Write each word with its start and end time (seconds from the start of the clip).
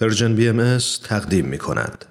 پرژن 0.00 0.34
بی 0.34 0.48
ام 0.48 0.78
تقدیم 1.04 1.44
می 1.44 1.58
کند. 1.58 2.04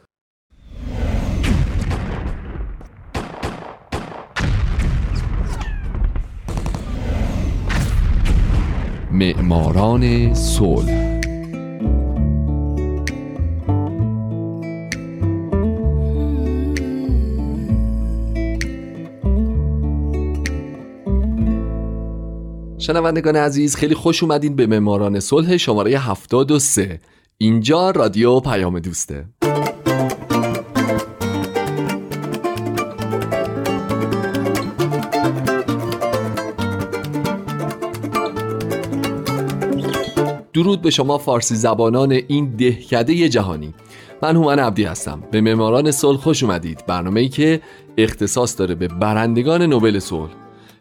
معماران 9.12 10.34
صلح 10.34 11.18
شنوندگان 22.78 23.36
عزیز 23.36 23.76
خیلی 23.76 23.96
خوش 23.96 24.24
اومدین 24.24 24.56
به 24.56 24.68
معماران 24.68 25.20
صلح 25.20 25.58
شماره 25.58 26.00
73 26.00 27.00
اینجا 27.40 27.92
رادیو 27.92 28.40
پیام 28.40 28.80
دوسته. 28.80 29.26
درود 40.54 40.82
به 40.82 40.90
شما 40.90 41.18
فارسی 41.18 41.56
زبانان 41.56 42.12
این 42.12 42.56
دهکده 42.56 43.30
جهانی. 43.30 43.74
من 44.22 44.36
هومن 44.36 44.60
عبدی 44.60 44.84
هستم. 44.84 45.24
به 45.32 45.42
معماران 45.42 45.92
صلح 45.92 46.18
خوش 46.18 46.44
اومدید. 46.44 46.86
برنامه 46.88 47.20
ای 47.20 47.30
که 47.30 47.62
اختصاص 47.98 48.60
داره 48.60 48.76
به 48.76 48.88
برندگان 48.88 49.62
نوبل 49.62 50.00
صلح. 50.00 50.47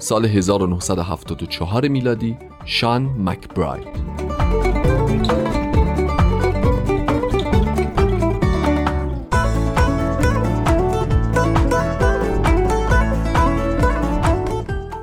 سال 0.00 0.24
1974 0.24 1.88
میلادی 1.88 2.36
شان 2.64 3.02
مکبراید 3.02 3.86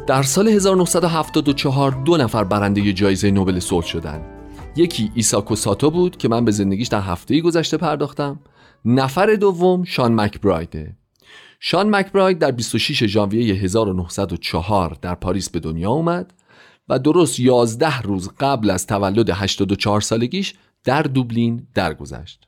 در 0.08 0.24
سال 0.24 0.48
1974 0.48 1.92
دو 2.06 2.18
نفر 2.18 2.44
برنده 2.44 2.94
جایزه 2.94 3.32
نوبل 3.32 3.60
صلح 3.60 3.86
شدند. 3.86 4.22
یکی 4.76 5.12
ایساکو 5.16 5.56
ساتو 5.56 5.92
بود 5.92 6.18
که 6.18 6.28
من 6.28 6.46
به 6.46 6.52
زندگیش 6.52 6.88
در 6.88 7.02
هفته 7.02 7.42
گذشته 7.42 7.78
پرداختم. 7.78 8.40
نفر 8.86 9.36
دوم 9.36 9.84
شان 9.84 10.22
مکبرایده. 10.22 10.96
شان 11.60 11.96
مکبراید 11.96 12.40
در 12.40 12.52
26 12.52 13.04
ژانویه 13.04 13.56
1904 13.56 14.98
در 15.02 15.16
پاریس 15.16 15.50
به 15.50 15.60
دنیا 15.60 15.92
اومد 15.92 16.34
و 16.90 17.00
درست 17.00 17.40
11 17.40 18.02
روز 18.02 18.30
قبل 18.40 18.70
از 18.70 18.88
تولد 18.88 19.30
84 19.30 20.02
سالگیش 20.02 20.54
در 20.84 21.02
دوبلین 21.02 21.68
درگذشت. 21.74 22.48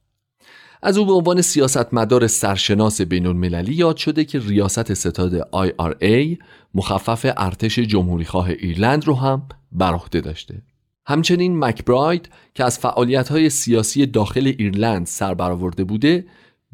از 0.82 0.98
او 0.98 1.06
به 1.06 1.14
عنوان 1.14 1.42
سیاستمدار 1.42 2.28
سرشناس 2.28 3.02
بین 3.02 3.26
المللی 3.26 3.74
یاد 3.74 3.98
شده 3.98 4.26
که 4.26 4.40
ریاست 4.40 4.94
ستاد 4.94 5.42
IRA 5.42 6.38
مخفف 6.74 7.34
ارتش 7.38 7.80
جمهوریخواه 7.80 8.50
ایرلند 8.50 9.08
رو 9.08 9.16
هم 9.16 9.48
بر 9.72 9.94
عهده 9.94 10.22
داشته. 10.22 10.62
همچنین 11.06 11.60
مکبراید 11.60 12.30
که 12.56 12.64
از 12.64 12.80
فعالیت‌های 12.80 13.50
سیاسی 13.50 14.06
داخل 14.06 14.54
ایرلند 14.58 15.06
سر 15.06 15.34
برآورده 15.34 15.84
بوده 15.84 16.26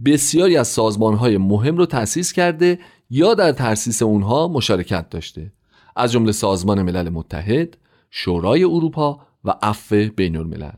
بسیاری 0.05 0.57
از 0.57 0.67
سازمانهای 0.67 1.37
مهم 1.37 1.77
رو 1.77 1.85
تأسیس 1.85 2.33
کرده 2.33 2.79
یا 3.09 3.33
در 3.33 3.51
تأسیس 3.51 4.01
اونها 4.01 4.47
مشارکت 4.47 5.09
داشته. 5.09 5.51
از 5.95 6.11
جمله 6.11 6.31
سازمان 6.31 6.81
ملل 6.81 7.09
متحد، 7.09 7.77
شورای 8.11 8.63
اروپا 8.63 9.19
و 9.45 9.53
عفو 9.61 10.09
بین 10.15 10.37
الملل 10.37 10.71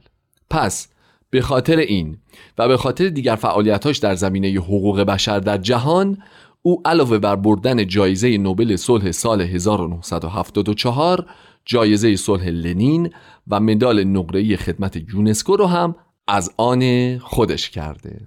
پس 0.49 0.87
به 1.29 1.41
خاطر 1.41 1.77
این 1.77 2.17
و 2.57 2.67
به 2.67 2.77
خاطر 2.77 3.09
دیگر 3.09 3.35
فعالیتاش 3.35 3.97
در 3.97 4.15
زمینه 4.15 4.47
حقوق 4.47 5.01
بشر 5.01 5.39
در 5.39 5.57
جهان 5.57 6.17
او 6.61 6.81
علاوه 6.85 7.17
بر 7.17 7.35
بردن 7.35 7.87
جایزه 7.87 8.37
نوبل 8.37 8.75
صلح 8.75 9.11
سال 9.11 9.41
1974 9.41 11.25
جایزه 11.65 12.15
صلح 12.15 12.47
لنین 12.47 13.09
و 13.47 13.59
مدال 13.59 14.03
نقره‌ای 14.03 14.57
خدمت 14.57 14.97
یونسکو 15.13 15.55
رو 15.55 15.65
هم 15.65 15.95
از 16.27 16.51
آن 16.57 17.17
خودش 17.17 17.69
کرده. 17.69 18.21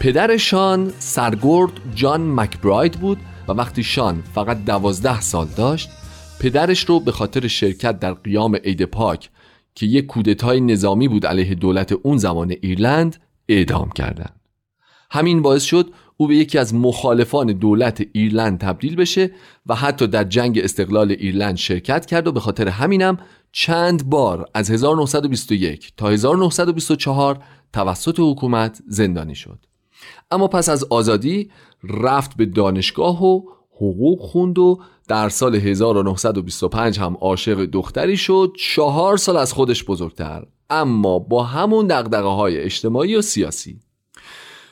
پدر 0.00 0.36
شان 0.36 0.92
سرگرد 0.98 1.72
جان 1.94 2.34
مکبراید 2.34 2.92
بود 2.92 3.18
و 3.48 3.52
وقتی 3.52 3.82
شان 3.82 4.22
فقط 4.34 4.64
دوازده 4.64 5.20
سال 5.20 5.46
داشت 5.56 5.90
پدرش 6.40 6.84
رو 6.84 7.00
به 7.00 7.12
خاطر 7.12 7.46
شرکت 7.48 7.98
در 7.98 8.14
قیام 8.14 8.56
عید 8.56 8.84
پاک 8.84 9.30
که 9.74 9.86
یک 9.86 10.06
کودتای 10.06 10.60
نظامی 10.60 11.08
بود 11.08 11.26
علیه 11.26 11.54
دولت 11.54 11.92
اون 11.92 12.16
زمان 12.16 12.50
ایرلند 12.50 13.16
اعدام 13.48 13.90
کردند. 13.90 14.40
همین 15.10 15.42
باعث 15.42 15.62
شد 15.62 15.90
او 16.16 16.26
به 16.26 16.36
یکی 16.36 16.58
از 16.58 16.74
مخالفان 16.74 17.46
دولت 17.46 18.06
ایرلند 18.12 18.58
تبدیل 18.58 18.96
بشه 18.96 19.30
و 19.66 19.74
حتی 19.74 20.06
در 20.06 20.24
جنگ 20.24 20.58
استقلال 20.58 21.10
ایرلند 21.10 21.56
شرکت 21.56 22.06
کرد 22.06 22.26
و 22.26 22.32
به 22.32 22.40
خاطر 22.40 22.68
همینم 22.68 23.16
چند 23.52 24.10
بار 24.10 24.48
از 24.54 24.70
1921 24.70 25.92
تا 25.96 26.08
1924 26.08 27.42
توسط 27.72 28.16
حکومت 28.18 28.82
زندانی 28.86 29.34
شد. 29.34 29.69
اما 30.30 30.48
پس 30.48 30.68
از 30.68 30.84
آزادی 30.84 31.50
رفت 31.84 32.36
به 32.36 32.46
دانشگاه 32.46 33.24
و 33.24 33.42
حقوق 33.76 34.20
خوند 34.20 34.58
و 34.58 34.80
در 35.08 35.28
سال 35.28 35.54
1925 35.54 36.98
هم 36.98 37.16
عاشق 37.20 37.64
دختری 37.64 38.16
شد. 38.16 38.52
چهار 38.58 39.16
سال 39.16 39.36
از 39.36 39.52
خودش 39.52 39.84
بزرگتر 39.84 40.46
اما 40.70 41.18
با 41.18 41.44
همون 41.44 41.86
دقدقه 41.86 42.28
های 42.28 42.58
اجتماعی 42.58 43.16
و 43.16 43.22
سیاسی. 43.22 43.80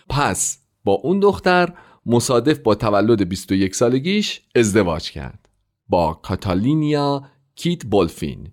پس 0.08 0.58
با 0.84 0.92
اون 0.92 1.20
دختر 1.20 1.72
مصادف 2.06 2.58
با 2.58 2.74
تولد 2.74 3.28
21 3.28 3.74
سالگیش 3.74 4.40
ازدواج 4.54 5.10
کرد. 5.10 5.48
با 5.88 6.14
کاتالینیا 6.14 7.22
کیت 7.56 7.86
بولفین 7.86 8.48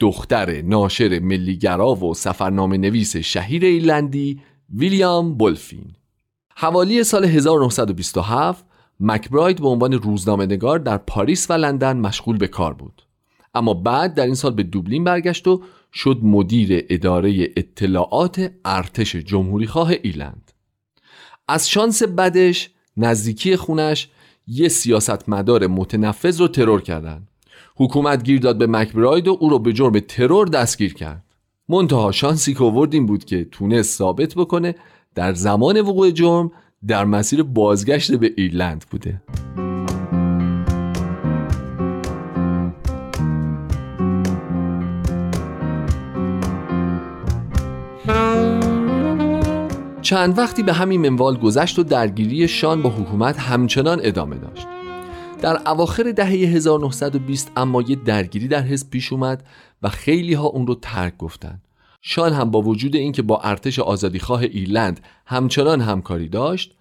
دختر 0.00 0.62
ناشر 0.62 1.18
ملیگرا 1.18 1.94
و 1.94 2.14
سفرنامه 2.14 2.78
نویس 2.78 3.16
شهیر 3.16 3.64
ایرلندی 3.64 4.40
ویلیام 4.74 5.34
بولفین. 5.34 5.92
حوالی 6.62 7.04
سال 7.04 7.24
1927 7.24 8.64
مکبراید 9.00 9.60
به 9.60 9.68
عنوان 9.68 9.92
روزنامه 9.92 10.46
نگار 10.46 10.78
در 10.78 10.96
پاریس 10.96 11.50
و 11.50 11.52
لندن 11.52 11.96
مشغول 11.96 12.36
به 12.36 12.48
کار 12.48 12.74
بود. 12.74 13.02
اما 13.54 13.74
بعد 13.74 14.14
در 14.14 14.24
این 14.24 14.34
سال 14.34 14.54
به 14.54 14.62
دوبلین 14.62 15.04
برگشت 15.04 15.48
و 15.48 15.62
شد 15.92 16.18
مدیر 16.22 16.84
اداره 16.88 17.48
اطلاعات 17.56 18.50
ارتش 18.64 19.16
جمهوریخواه 19.16 19.88
ایرلند. 19.88 20.52
از 21.48 21.70
شانس 21.70 22.02
بدش 22.02 22.70
نزدیکی 22.96 23.56
خونش 23.56 24.08
یه 24.46 24.68
سیاستمدار 24.68 25.66
متنفذ 25.66 26.40
رو 26.40 26.48
ترور 26.48 26.82
کردن. 26.82 27.28
حکومت 27.76 28.22
گیر 28.22 28.40
داد 28.40 28.58
به 28.58 28.66
مکبراید 28.66 29.28
و 29.28 29.36
او 29.40 29.48
رو 29.48 29.58
به 29.58 29.72
جرم 29.72 30.00
ترور 30.00 30.46
دستگیر 30.46 30.94
کرد. 30.94 31.24
منتها 31.68 32.12
شانسی 32.12 32.54
که 32.54 32.64
آورد 32.64 32.94
این 32.94 33.06
بود 33.06 33.24
که 33.24 33.44
تونست 33.44 33.98
ثابت 33.98 34.34
بکنه 34.34 34.74
در 35.14 35.34
زمان 35.34 35.80
وقوع 35.80 36.10
جرم 36.10 36.52
در 36.86 37.04
مسیر 37.04 37.42
بازگشت 37.42 38.12
به 38.12 38.32
ایرلند 38.36 38.84
بوده. 38.90 39.22
چند 50.02 50.38
وقتی 50.38 50.62
به 50.62 50.72
همین 50.72 51.08
منوال 51.08 51.36
گذشت 51.36 51.78
و 51.78 51.82
درگیری 51.82 52.48
شان 52.48 52.82
با 52.82 52.90
حکومت 52.90 53.38
همچنان 53.38 54.00
ادامه 54.02 54.36
داشت. 54.36 54.66
در 55.42 55.68
اواخر 55.68 56.12
دهه 56.12 56.28
1920 56.28 57.52
اما 57.56 57.82
یه 57.82 57.96
درگیری 57.96 58.48
در 58.48 58.62
حزب 58.62 58.90
پیش 58.90 59.12
اومد 59.12 59.44
و 59.82 59.88
خیلی 59.88 60.34
ها 60.34 60.46
اون 60.46 60.66
رو 60.66 60.74
ترک 60.74 61.16
گفتن 61.18 61.60
شان 62.00 62.32
هم 62.32 62.50
با 62.50 62.62
وجود 62.62 62.96
اینکه 62.96 63.22
با 63.22 63.40
ارتش 63.40 63.78
آزادیخواه 63.78 64.40
ایرلند 64.40 65.00
همچنان 65.26 65.80
همکاری 65.80 66.28
داشت 66.28 66.74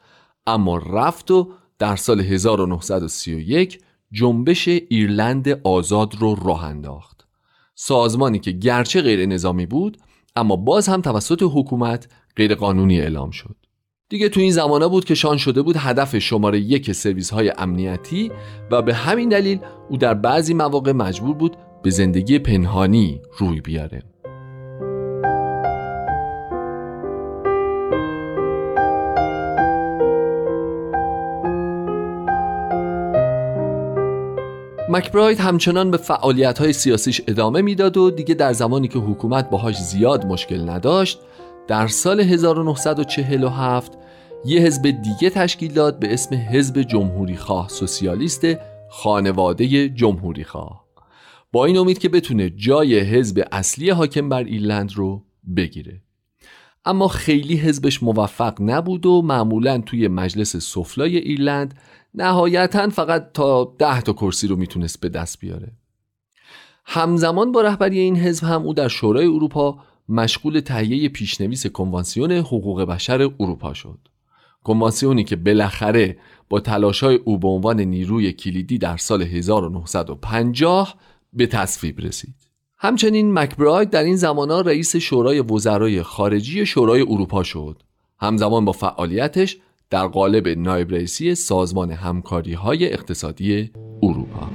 اما 0.48 0.78
رفت 0.78 1.32
و 1.32 1.52
در 1.80 1.96
سال 1.96 2.22
1931 2.22 3.80
جنبش 4.12 4.68
ایرلند 4.68 5.50
آزاد 5.64 6.16
رو 6.16 6.36
راه 6.36 6.64
انداخت. 6.64 7.28
سازمانی 7.76 8.40
که 8.40 8.52
گرچه 8.52 9.02
غیر 9.02 9.26
نظامی 9.26 9.66
بود 9.66 9.98
اما 10.36 10.56
باز 10.56 10.88
هم 10.88 11.02
توسط 11.02 11.44
حکومت 11.44 12.08
غیر 12.36 12.56
قانونی 12.56 13.02
اعلام 13.02 13.32
شد. 13.32 13.56
دیگه 14.10 14.30
تو 14.30 14.40
این 14.40 14.52
زمانه 14.52 14.88
بود 14.88 15.06
که 15.06 15.16
شان 15.16 15.38
شده 15.38 15.62
بود 15.62 15.76
هدف 15.78 16.18
شماره 16.18 16.60
یک 16.60 16.92
سرویس 16.92 17.30
های 17.30 17.54
امنیتی 17.58 18.32
و 18.72 18.82
به 18.82 18.94
همین 18.94 19.30
دلیل 19.30 19.60
او 19.90 19.98
در 19.98 20.14
بعضی 20.14 20.54
مواقع 20.54 20.92
مجبور 20.92 21.36
بود 21.36 21.58
به 21.84 21.90
زندگی 21.90 22.40
پنهانی 22.40 23.22
روی 23.38 23.62
بیاره. 23.62 24.04
مکبراید 34.92 35.40
همچنان 35.40 35.92
به 35.92 35.98
فعالیت 35.98 36.60
های 36.60 36.74
سیاسیش 36.74 37.22
ادامه 37.28 37.62
می‌داد 37.62 37.98
و 37.98 38.12
دیگه 38.12 38.36
در 38.36 38.54
زمانی 38.54 38.88
که 38.88 39.00
حکومت 39.00 39.50
باهاش 39.50 39.78
زیاد 39.78 40.26
مشکل 40.26 40.70
نداشت 40.70 41.20
در 41.68 41.88
سال 41.88 42.20
1947 42.20 43.98
یه 44.46 44.62
حزب 44.62 44.84
دیگه 44.84 45.30
تشکیل 45.30 45.74
داد 45.74 46.00
به 46.00 46.14
اسم 46.14 46.36
حزب 46.36 46.82
جمهوری 46.82 47.36
خواه 47.36 47.70
سوسیالیست 47.70 48.46
خانواده 48.90 49.90
جمهوری 49.90 50.44
خواه 50.44 50.86
با 51.52 51.66
این 51.66 51.78
امید 51.78 51.98
که 51.98 52.10
بتونه 52.10 52.50
جای 52.50 53.00
حزب 53.00 53.48
اصلی 53.52 53.90
حاکم 53.90 54.30
بر 54.30 54.44
ایرلند 54.44 54.94
رو 54.96 55.26
بگیره. 55.58 56.02
اما 56.86 57.08
خیلی 57.08 57.56
حزبش 57.56 58.04
موفق 58.04 58.58
نبود 58.62 59.06
و 59.06 59.22
معمولا 59.22 59.78
توی 59.78 60.08
مجلس 60.08 60.56
سفلای 60.56 61.18
ایرلند 61.18 61.80
نهایتا 62.14 62.90
فقط 62.90 63.32
تا 63.34 63.76
ده 63.80 64.02
تا 64.02 64.14
کرسی 64.14 64.48
رو 64.48 64.56
می‌تونست 64.56 65.00
به 65.00 65.10
دست 65.10 65.40
بیاره. 65.40 65.72
همزمان 66.86 67.52
با 67.52 67.62
رهبری 67.62 68.00
این 68.00 68.16
حزب 68.16 68.44
هم 68.44 68.62
او 68.62 68.74
در 68.74 68.88
شورای 68.88 69.26
اروپا 69.26 69.80
مشغول 70.10 70.60
تهیه 70.60 71.10
پیشنویس 71.10 71.68
کنوانسیون 71.68 72.32
حقوق 72.32 72.82
بشر 72.82 73.22
اروپا 73.40 73.74
شد. 73.74 74.00
کنوانسیونی 74.64 75.24
که 75.24 75.36
بالاخره 75.36 76.18
با 76.50 76.60
تلاشای 76.60 77.16
او 77.16 77.38
به 77.38 77.48
عنوان 77.48 77.80
نیروی 77.80 78.34
کلیدی 78.34 78.78
در 78.78 78.98
سال 78.98 79.22
1950 79.22 80.96
به 81.34 81.48
تصویب 81.48 82.00
رسید. 82.00 82.49
همچنین 82.82 83.34
مکبراید 83.34 83.90
در 83.90 84.04
این 84.04 84.16
زمانها 84.16 84.62
رئیس 84.62 84.96
شورای 84.96 85.40
وزرای 85.40 86.04
خارجی 86.04 86.66
شورای 86.66 87.02
اروپا 87.02 87.44
شد. 87.44 87.82
همزمان 88.20 88.66
با 88.66 88.72
فعالیتش 88.72 89.58
در 89.90 90.08
قالب 90.08 90.48
نایب 90.48 90.92
رئیسی 90.92 91.36
سازمان 91.36 91.92
همکاری 91.92 92.54
های 92.54 92.94
اقتصادی 92.94 93.72
اروپا. 94.04 94.50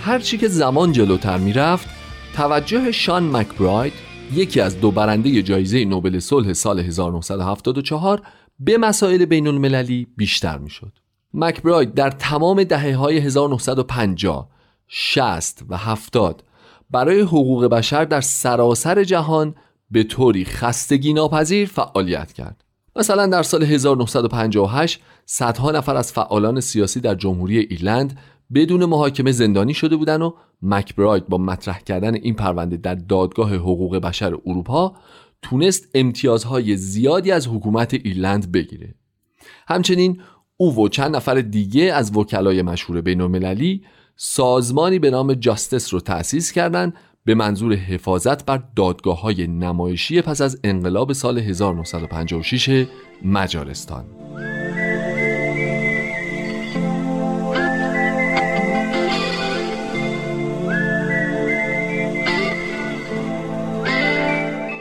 هرچی 0.00 0.38
که 0.38 0.48
زمان 0.48 0.92
جلوتر 0.92 1.38
می‌رفت 1.38 1.88
توجه 2.36 2.92
شان 2.92 3.36
مکبراید 3.36 3.92
یکی 4.32 4.60
از 4.60 4.80
دو 4.80 4.90
برنده 4.90 5.42
جایزه 5.42 5.84
نوبل 5.84 6.18
صلح 6.18 6.52
سال 6.52 6.80
1974 6.80 8.22
به 8.60 8.78
مسائل 8.78 9.24
بین 9.24 9.46
المللی 9.46 10.06
بیشتر 10.16 10.58
می‌شد. 10.58 10.92
مکبراید 11.34 11.94
در 11.94 12.10
تمام 12.10 12.64
دهه 12.64 12.96
های 12.96 13.18
1950 13.18 14.48
60 14.88 15.62
و 15.68 15.76
70 15.76 16.44
برای 16.90 17.20
حقوق 17.20 17.64
بشر 17.64 18.04
در 18.04 18.20
سراسر 18.20 19.04
جهان 19.04 19.54
به 19.90 20.02
طوری 20.02 20.44
خستگی 20.44 21.12
ناپذیر 21.12 21.68
فعالیت 21.68 22.32
کرد 22.32 22.64
مثلا 22.96 23.26
در 23.26 23.42
سال 23.42 23.62
1958 23.62 25.00
صدها 25.26 25.70
نفر 25.70 25.96
از 25.96 26.12
فعالان 26.12 26.60
سیاسی 26.60 27.00
در 27.00 27.14
جمهوری 27.14 27.58
ایرلند 27.58 28.18
بدون 28.54 28.84
محاکمه 28.84 29.32
زندانی 29.32 29.74
شده 29.74 29.96
بودن 29.96 30.22
و 30.22 30.32
مکبراید 30.62 31.28
با 31.28 31.38
مطرح 31.38 31.78
کردن 31.78 32.14
این 32.14 32.34
پرونده 32.34 32.76
در 32.76 32.94
دادگاه 32.94 33.54
حقوق 33.54 33.96
بشر 33.96 34.34
اروپا 34.46 34.94
تونست 35.42 35.88
امتیازهای 35.94 36.76
زیادی 36.76 37.32
از 37.32 37.48
حکومت 37.48 37.94
ایرلند 37.94 38.52
بگیره. 38.52 38.94
همچنین 39.68 40.20
او 40.56 40.84
و 40.84 40.88
چند 40.88 41.16
نفر 41.16 41.34
دیگه 41.34 41.82
از 41.82 42.16
وکلای 42.16 42.62
مشهور 42.62 43.00
بین 43.00 43.20
المللی 43.20 43.84
سازمانی 44.16 44.98
به 44.98 45.10
نام 45.10 45.34
جاستس 45.34 45.94
رو 45.94 46.00
تأسیس 46.00 46.52
کردند 46.52 46.94
به 47.24 47.34
منظور 47.34 47.74
حفاظت 47.74 48.44
بر 48.44 48.62
دادگاه 48.76 49.20
های 49.20 49.46
نمایشی 49.46 50.20
پس 50.20 50.40
از 50.40 50.60
انقلاب 50.64 51.12
سال 51.12 51.38
1956 51.38 52.86
مجارستان. 53.24 54.04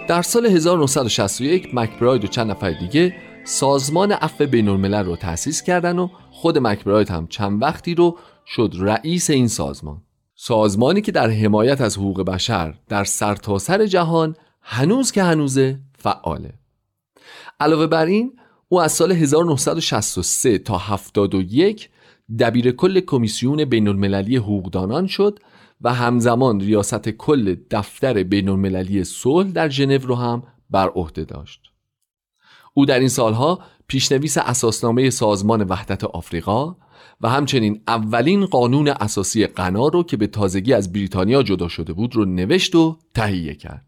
در 0.07 0.21
سال 0.21 0.45
1961 0.45 1.69
مکبراید 1.73 2.23
و 2.23 2.27
چند 2.27 2.51
نفر 2.51 2.71
دیگه 2.71 3.15
سازمان 3.43 4.11
عفو 4.11 4.45
بین 4.45 4.67
الملل 4.67 5.05
رو 5.05 5.15
تأسیس 5.15 5.61
کردن 5.61 5.99
و 5.99 6.09
خود 6.31 6.57
مکبراید 6.57 7.09
هم 7.09 7.27
چند 7.27 7.61
وقتی 7.61 7.95
رو 7.95 8.17
شد 8.45 8.73
رئیس 8.79 9.29
این 9.29 9.47
سازمان. 9.47 10.01
سازمانی 10.35 11.01
که 11.01 11.11
در 11.11 11.29
حمایت 11.29 11.81
از 11.81 11.97
حقوق 11.97 12.21
بشر 12.21 12.73
در 12.89 13.03
سرتاسر 13.03 13.77
سر 13.77 13.85
جهان 13.85 14.35
هنوز 14.61 15.11
که 15.11 15.23
هنوزه 15.23 15.79
فعاله. 15.97 16.53
علاوه 17.59 17.87
بر 17.87 18.05
این 18.05 18.33
او 18.69 18.81
از 18.81 18.91
سال 18.91 19.11
1963 19.11 20.57
تا 20.57 20.77
71 20.77 21.89
دبیر 22.39 22.71
کل 22.71 22.99
کمیسیون 22.99 23.65
بین 23.65 23.87
المللی 23.87 24.37
حقوقدانان 24.37 25.07
شد 25.07 25.39
و 25.83 25.93
همزمان 25.93 26.59
ریاست 26.59 27.09
کل 27.09 27.55
دفتر 27.71 28.23
بین 28.23 28.49
المللی 28.49 29.03
صلح 29.03 29.51
در 29.51 29.69
ژنو 29.69 29.97
رو 29.97 30.15
هم 30.15 30.43
بر 30.69 30.89
عهده 30.89 31.23
داشت. 31.23 31.61
او 32.73 32.85
در 32.85 32.99
این 32.99 33.07
سالها 33.07 33.59
پیشنویس 33.87 34.37
اساسنامه 34.37 35.09
سازمان 35.09 35.61
وحدت 35.61 36.03
آفریقا 36.03 36.75
و 37.21 37.29
همچنین 37.29 37.81
اولین 37.87 38.45
قانون 38.45 38.87
اساسی 38.87 39.47
غنا 39.47 39.87
رو 39.87 40.03
که 40.03 40.17
به 40.17 40.27
تازگی 40.27 40.73
از 40.73 40.93
بریتانیا 40.93 41.43
جدا 41.43 41.67
شده 41.67 41.93
بود 41.93 42.15
رو 42.15 42.25
نوشت 42.25 42.75
و 42.75 42.97
تهیه 43.13 43.55
کرد. 43.55 43.85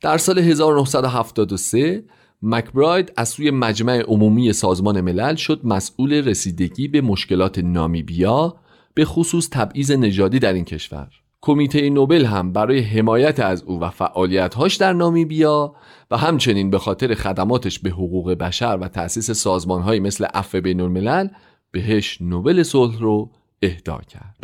در 0.00 0.18
سال 0.18 0.38
1973 0.38 2.04
مکبراید 2.42 3.12
از 3.16 3.28
سوی 3.28 3.50
مجمع 3.50 4.00
عمومی 4.00 4.52
سازمان 4.52 5.00
ملل 5.00 5.34
شد 5.34 5.60
مسئول 5.64 6.12
رسیدگی 6.12 6.88
به 6.88 7.00
مشکلات 7.00 7.58
نامیبیا 7.58 8.56
به 8.94 9.04
خصوص 9.04 9.48
تبعیض 9.52 9.90
نژادی 9.90 10.38
در 10.38 10.52
این 10.52 10.64
کشور 10.64 11.08
کمیته 11.40 11.90
نوبل 11.90 12.24
هم 12.24 12.52
برای 12.52 12.80
حمایت 12.80 13.40
از 13.40 13.62
او 13.62 13.80
و 13.80 13.90
فعالیت‌هاش 13.90 14.76
در 14.76 14.92
نامیبیا 14.92 15.74
و 16.10 16.16
همچنین 16.16 16.70
به 16.70 16.78
خاطر 16.78 17.14
خدماتش 17.14 17.78
به 17.78 17.90
حقوق 17.90 18.32
بشر 18.32 18.78
و 18.80 18.88
تأسیس 18.88 19.30
سازمانهایی 19.30 20.00
مثل 20.00 20.24
عفو 20.24 20.60
بین 20.60 20.80
الملل 20.80 21.28
بهش 21.70 22.18
نوبل 22.20 22.62
صلح 22.62 22.98
رو 22.98 23.30
اهدا 23.62 24.00
کرد. 24.08 24.36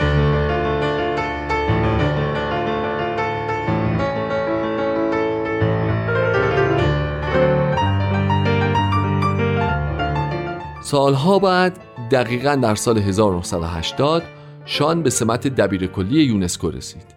سالها 10.82 11.38
بعد 11.38 11.78
دقیقا 12.10 12.54
در 12.54 12.74
سال 12.74 12.98
1980 12.98 14.37
شان 14.70 15.02
به 15.02 15.10
سمت 15.10 15.46
دبیر 15.46 15.86
کلی 15.86 16.22
یونسکو 16.22 16.70
رسید. 16.70 17.14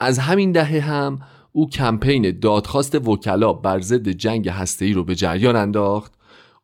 از 0.00 0.18
همین 0.18 0.52
دهه 0.52 0.80
هم 0.80 1.18
او 1.52 1.70
کمپین 1.70 2.38
دادخواست 2.38 2.94
وکلا 2.94 3.52
بر 3.52 3.80
ضد 3.80 4.08
جنگ 4.08 4.48
هسته‌ای 4.48 4.92
رو 4.92 5.04
به 5.04 5.14
جریان 5.14 5.56
انداخت. 5.56 6.12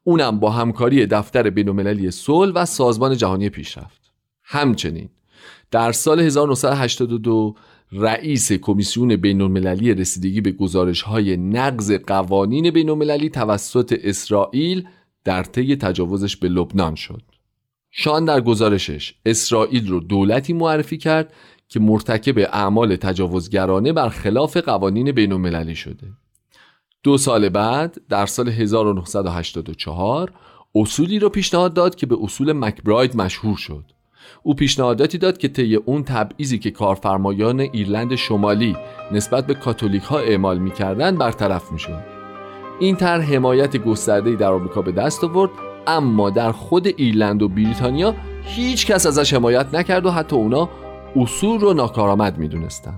اونم 0.04 0.40
با 0.40 0.50
همکاری 0.50 1.06
دفتر 1.06 1.50
بین‌المللی 1.50 2.10
صلح 2.10 2.52
و 2.54 2.64
سازمان 2.64 3.16
جهانی 3.16 3.48
پیشرفت. 3.48 4.12
همچنین 4.42 5.08
در 5.70 5.92
سال 5.92 6.20
1982 6.20 7.54
رئیس 7.92 8.52
کمیسیون 8.52 9.16
بین‌المللی 9.16 9.94
رسیدگی 9.94 10.40
به 10.40 10.52
گزارش 10.52 11.02
های 11.02 11.36
نقض 11.36 11.92
قوانین 11.92 12.70
بین‌المللی 12.70 13.28
توسط 13.28 13.98
اسرائیل 14.02 14.88
در 15.24 15.42
طی 15.42 15.76
تجاوزش 15.76 16.36
به 16.36 16.48
لبنان 16.48 16.94
شد. 16.94 17.22
شان 17.96 18.24
در 18.24 18.40
گزارشش 18.40 19.14
اسرائیل 19.26 19.88
رو 19.88 20.00
دولتی 20.00 20.52
معرفی 20.52 20.98
کرد 20.98 21.32
که 21.68 21.80
مرتکب 21.80 22.38
اعمال 22.38 22.96
تجاوزگرانه 22.96 23.92
بر 23.92 24.08
خلاف 24.08 24.56
قوانین 24.56 25.12
بین 25.12 25.74
شده. 25.74 26.06
دو 27.02 27.18
سال 27.18 27.48
بعد 27.48 28.00
در 28.08 28.26
سال 28.26 28.48
1984 28.48 30.32
اصولی 30.74 31.18
را 31.18 31.28
پیشنهاد 31.28 31.74
داد 31.74 31.94
که 31.94 32.06
به 32.06 32.16
اصول 32.22 32.52
مکبراید 32.52 33.16
مشهور 33.16 33.56
شد. 33.56 33.84
او 34.42 34.54
پیشنهاداتی 34.54 35.18
داد 35.18 35.38
که 35.38 35.48
طی 35.48 35.76
اون 35.76 36.04
تبعیضی 36.04 36.58
که 36.58 36.70
کارفرمایان 36.70 37.60
ایرلند 37.60 38.14
شمالی 38.14 38.76
نسبت 39.12 39.46
به 39.46 39.54
کاتولیک 39.54 40.02
ها 40.02 40.18
اعمال 40.18 40.58
می‌کردند 40.58 41.18
برطرف 41.18 41.72
می‌شد. 41.72 42.02
این 42.80 42.96
طرح 42.96 43.34
حمایت 43.34 43.76
گسترده‌ای 43.76 44.36
در 44.36 44.52
آمریکا 44.52 44.82
به 44.82 44.92
دست 44.92 45.24
آورد 45.24 45.50
اما 45.86 46.30
در 46.30 46.52
خود 46.52 46.86
ایرلند 46.86 47.42
و 47.42 47.48
بریتانیا 47.48 48.14
هیچ 48.44 48.86
کس 48.86 49.06
ازش 49.06 49.34
حمایت 49.34 49.74
نکرد 49.74 50.06
و 50.06 50.10
حتی 50.10 50.36
اونا 50.36 50.68
اصول 51.16 51.60
رو 51.60 51.74
ناکارآمد 51.74 52.38
می‌دونستن. 52.38 52.94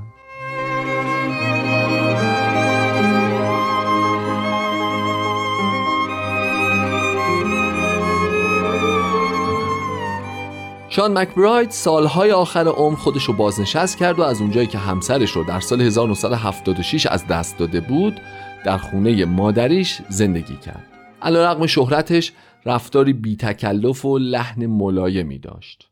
شان 10.97 11.19
مکبراید 11.19 11.71
سالهای 11.71 12.33
آخر 12.33 12.69
عمر 12.69 12.97
خودش 12.97 13.25
رو 13.25 13.35
بازنشست 13.35 13.99
کرد 13.99 14.19
و 14.19 14.23
از 14.23 14.41
اونجایی 14.41 14.67
که 14.67 14.79
همسرش 14.79 15.31
رو 15.31 15.45
در 15.45 15.61
سال 15.61 15.81
1976 15.81 17.07
از 17.07 17.27
دست 17.27 17.59
داده 17.59 17.81
بود 17.81 18.21
در 18.65 18.79
خونه 18.79 19.25
مادریش 19.25 19.99
زندگی 20.09 20.57
کرد. 20.57 20.87
علیرغم 21.23 21.67
شهرتش 21.67 22.33
رفتاری 22.67 23.13
بی 23.13 23.37
تکلف 23.37 24.05
و 24.05 24.19
لحن 24.19 24.67
ملایمی 24.67 25.39
داشت. 25.39 25.91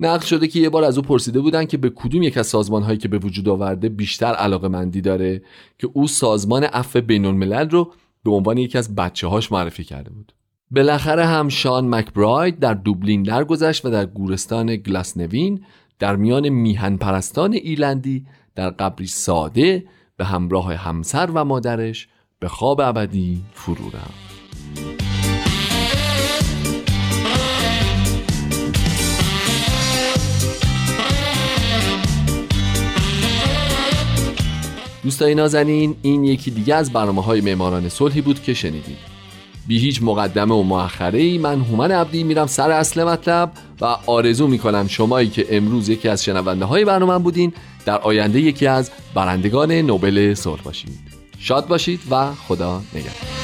نقل 0.00 0.24
شده 0.24 0.48
که 0.48 0.60
یه 0.60 0.68
بار 0.68 0.84
از 0.84 0.98
او 0.98 1.04
پرسیده 1.04 1.40
بودن 1.40 1.64
که 1.64 1.76
به 1.76 1.90
کدوم 1.90 2.22
یک 2.22 2.36
از 2.38 2.46
سازمان 2.46 2.82
هایی 2.82 2.98
که 2.98 3.08
به 3.08 3.18
وجود 3.18 3.48
آورده 3.48 3.88
بیشتر 3.88 4.34
علاقه 4.34 4.68
مندی 4.68 5.00
داره 5.00 5.42
که 5.78 5.88
او 5.92 6.06
سازمان 6.06 6.64
عفو 6.64 7.00
بین 7.00 7.24
الملل 7.24 7.70
رو 7.70 7.92
به 8.24 8.30
عنوان 8.30 8.58
یکی 8.58 8.78
از 8.78 8.94
بچه 8.94 9.26
هاش 9.26 9.52
معرفی 9.52 9.84
کرده 9.84 10.10
بود. 10.10 10.32
بالاخره 10.70 11.26
هم 11.26 11.48
شان 11.48 11.94
مکبراید 11.94 12.58
در 12.58 12.74
دوبلین 12.74 13.22
درگذشت 13.22 13.84
و 13.84 13.90
در 13.90 14.06
گورستان 14.06 14.76
گلاسنوین 14.76 15.64
در 15.98 16.16
میان 16.16 16.48
میهن 16.48 16.96
پرستان 16.96 17.52
ایرلندی 17.52 18.26
در 18.54 18.70
قبری 18.70 19.06
ساده 19.06 19.84
به 20.16 20.24
همراه 20.24 20.74
همسر 20.74 21.30
و 21.34 21.44
مادرش 21.44 22.08
به 22.38 22.48
خواب 22.48 22.80
ابدی 22.80 23.42
فرو 23.52 23.86
رفت 23.88 24.35
دوستای 35.06 35.34
نازنین 35.34 35.96
این 36.02 36.24
یکی 36.24 36.50
دیگه 36.50 36.74
از 36.74 36.92
برنامه 36.92 37.22
های 37.22 37.40
معماران 37.40 37.88
صلحی 37.88 38.20
بود 38.20 38.42
که 38.42 38.54
شنیدید. 38.54 38.96
بی 39.66 39.78
هیچ 39.78 40.02
مقدمه 40.02 40.54
و 40.54 40.62
مؤخره 40.62 41.18
ای 41.18 41.38
من 41.38 41.60
هومن 41.60 41.90
عبدی 41.90 42.24
میرم 42.24 42.46
سر 42.46 42.70
اصل 42.70 43.04
مطلب 43.04 43.52
و 43.80 43.84
آرزو 44.06 44.46
می‌کنم 44.46 44.88
شمایی 44.88 45.28
که 45.28 45.46
امروز 45.50 45.88
یکی 45.88 46.08
از 46.08 46.24
شنونده 46.24 46.64
های 46.64 46.84
برنامه 46.84 47.18
بودین 47.18 47.52
در 47.84 47.98
آینده 47.98 48.40
یکی 48.40 48.66
از 48.66 48.90
برندگان 49.14 49.72
نوبل 49.72 50.34
صلح 50.34 50.62
باشید. 50.62 50.98
شاد 51.38 51.66
باشید 51.66 52.00
و 52.10 52.32
خدا 52.34 52.82
نگهدار. 52.94 53.35